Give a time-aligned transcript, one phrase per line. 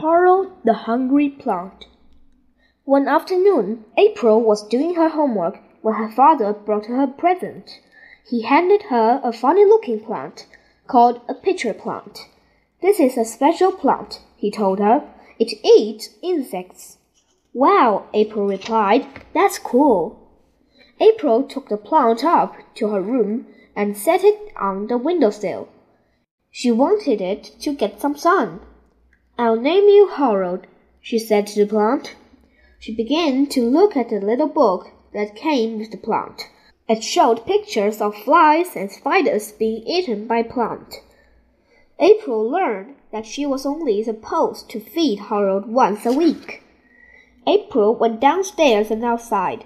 [0.00, 1.86] Harold the Hungry Plant.
[2.84, 7.80] One afternoon, April was doing her homework when her father brought her a present.
[8.24, 10.46] He handed her a funny looking plant
[10.86, 12.28] called a pitcher plant.
[12.80, 15.02] This is a special plant, he told her.
[15.40, 16.98] It eats insects.
[17.52, 19.04] Wow, April replied.
[19.34, 20.30] That's cool.
[21.00, 25.68] April took the plant up to her room and set it on the windowsill.
[26.52, 28.60] She wanted it to get some sun.
[29.40, 30.66] I'll name you Harold,
[31.00, 32.16] she said to the plant.
[32.80, 36.42] She began to look at the little book that came with the plant.
[36.88, 40.96] It showed pictures of flies and spiders being eaten by plant.
[42.00, 46.64] April learned that she was only supposed to feed Harold once a week.
[47.46, 49.64] April went downstairs and outside.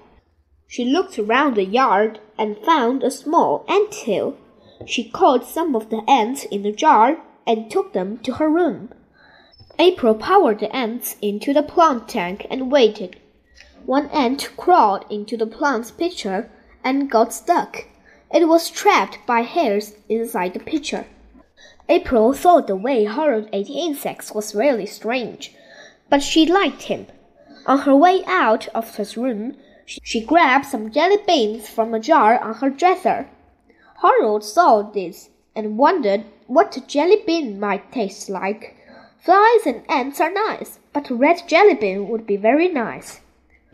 [0.69, 4.37] She looked around the yard and found a small ant hill.
[4.85, 8.91] She caught some of the ants in a jar and took them to her room.
[9.79, 13.17] April powered the ants into the plant tank and waited.
[13.87, 16.51] One ant crawled into the plant's pitcher
[16.85, 17.87] and got stuck.
[18.33, 21.07] It was trapped by hairs inside the pitcher.
[21.89, 25.55] April thought the way Harold ate insects was really strange,
[26.09, 27.07] but she liked him.
[27.67, 32.39] On her way out of his room, she grabbed some jelly beans from a jar
[32.39, 33.29] on her dresser.
[34.01, 38.77] Harold saw this and wondered what a jelly bean might taste like.
[39.25, 43.21] Flies and ants are nice, but a red jelly bean would be very nice.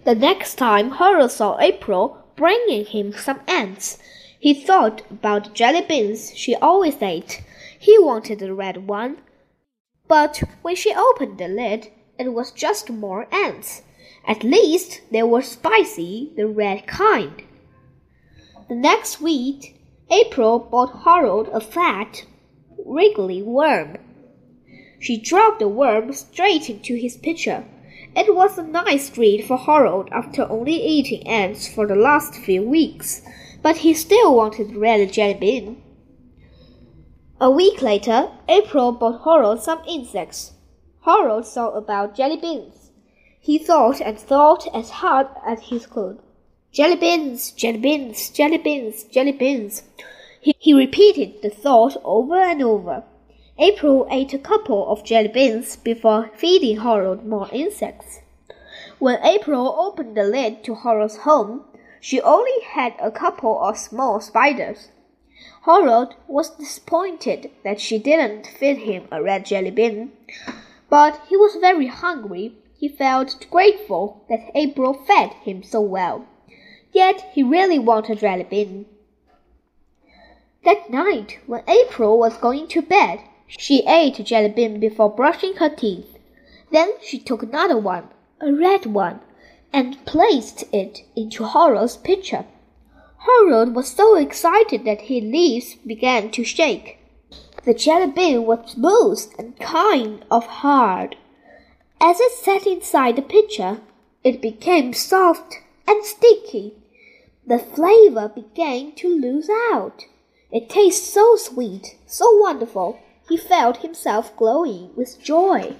[0.05, 3.99] The next time Harold saw April bringing him some ants,
[4.39, 7.43] he thought about the jelly beans she always ate.
[7.79, 9.23] He wanted the red one.
[10.07, 13.81] But when she opened the lid, it was just more ants.
[14.27, 17.43] At least they were spicy, the red kind.
[18.69, 22.27] The next week, April bought Harold a fat,
[22.85, 23.97] wriggly worm.
[25.01, 27.65] She dropped the worm straight into his pitcher.
[28.17, 32.63] It was a nice treat for Harold after only eating ants for the last few
[32.63, 33.23] weeks,
[33.63, 35.83] but he still wanted red jelly bean.
[37.41, 40.55] A week later, April bought Harold some insects.
[41.05, 42.91] Harold thought about jelly beans.
[43.41, 46.19] He thought and thought as hard as he could.
[46.73, 49.85] Jelly beans, jelly beans, jelly beans, jelly beans.
[50.41, 53.05] He, he repeated the thought over and over.
[53.61, 58.21] April ate a couple of jelly beans before feeding Harold more insects.
[59.01, 61.65] When April opened the lid to Harold's home,
[62.01, 64.93] she only had a couple of small spiders.
[65.65, 70.13] Harold was disappointed that she didn't feed him a red jelly bean,
[70.89, 72.55] but he was very hungry.
[72.79, 76.27] He felt grateful that April fed him so well.
[76.93, 78.87] Yet he really wanted jelly bean.
[80.65, 85.55] That night, when April was going to bed, she ate a jelly bean before brushing
[85.55, 86.19] her teeth.
[86.71, 88.09] Then she took another one,
[88.41, 89.21] a red one,
[89.73, 92.45] and placed it into Harold's pitcher.
[93.21, 96.99] Harold was so excited that his leaves began to shake.
[97.65, 101.17] The jelly bean was smooth and kind of hard.
[102.01, 103.81] As it sat inside the pitcher,
[104.23, 105.55] it became soft
[105.87, 106.75] and sticky.
[107.47, 110.05] The flavor began to lose out.
[110.53, 115.75] It tastes so sweet, so wonderful he felt himself glowing with joy.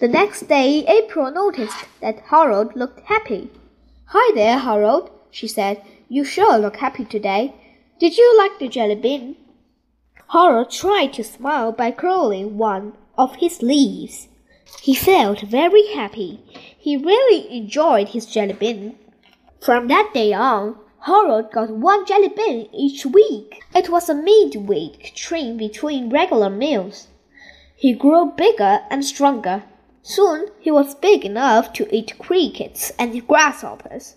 [0.00, 3.50] The next day, April noticed that Harold looked happy.
[4.06, 5.82] Hi there, Harold, she said.
[6.08, 7.54] You sure look happy today.
[7.98, 9.36] Did you like the jelly bean?
[10.32, 14.28] Harold tried to smile by curling one of his leaves.
[14.82, 16.40] He felt very happy.
[16.78, 18.98] He really enjoyed his jelly bean.
[19.60, 20.76] From that day on,
[21.08, 23.62] Harold got one jelly bean each week.
[23.74, 27.08] It was a midweek train between regular meals.
[27.74, 29.62] He grew bigger and stronger.
[30.02, 34.16] Soon he was big enough to eat crickets and grasshoppers.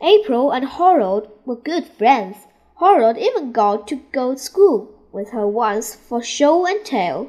[0.00, 2.46] April and Harold were good friends.
[2.78, 7.28] Harold even got to go to school with her once for show and tell.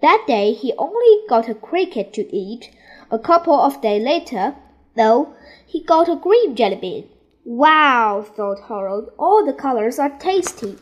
[0.00, 2.70] That day he only got a cricket to eat.
[3.10, 4.54] A couple of days later,
[4.94, 5.34] though,
[5.66, 7.08] he got a green jelly bean.
[7.44, 10.78] Wow, thought Harold, all the colors are tasty.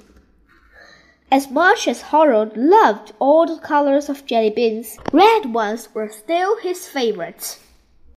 [1.33, 6.59] As much as Harold loved all the colors of jelly beans, red ones were still
[6.59, 7.61] his favorites.